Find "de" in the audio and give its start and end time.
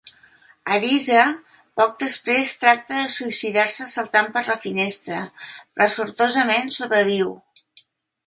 3.01-3.11